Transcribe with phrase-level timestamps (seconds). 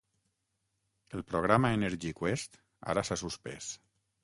[1.17, 2.59] El programa Energy Quest
[2.95, 3.71] ara s'ha suspès.